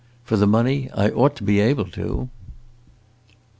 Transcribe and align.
For 0.23 0.35
the 0.35 0.47
money, 0.47 0.89
I 0.95 1.09
ought 1.11 1.35
to 1.35 1.43
be 1.43 1.59
able 1.59 1.85
to!" 1.89 2.27